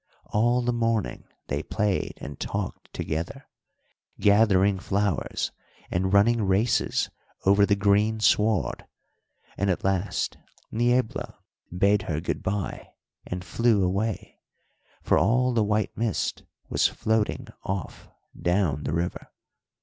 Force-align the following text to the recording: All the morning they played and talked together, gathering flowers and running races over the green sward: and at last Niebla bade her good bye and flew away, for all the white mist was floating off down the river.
All 0.25 0.63
the 0.63 0.73
morning 0.73 1.25
they 1.45 1.61
played 1.61 2.15
and 2.17 2.39
talked 2.39 2.91
together, 2.91 3.47
gathering 4.19 4.79
flowers 4.79 5.51
and 5.91 6.11
running 6.11 6.41
races 6.41 7.11
over 7.45 7.67
the 7.67 7.75
green 7.75 8.19
sward: 8.19 8.87
and 9.57 9.69
at 9.69 9.83
last 9.83 10.37
Niebla 10.71 11.37
bade 11.77 12.01
her 12.09 12.19
good 12.19 12.41
bye 12.41 12.89
and 13.27 13.45
flew 13.45 13.83
away, 13.83 14.39
for 15.03 15.19
all 15.19 15.53
the 15.53 15.63
white 15.63 15.95
mist 15.95 16.45
was 16.67 16.87
floating 16.87 17.49
off 17.63 18.09
down 18.35 18.85
the 18.85 18.93
river. 18.93 19.27